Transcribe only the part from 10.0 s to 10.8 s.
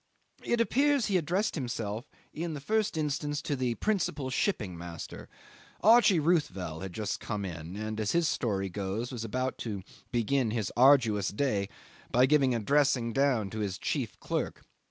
begin his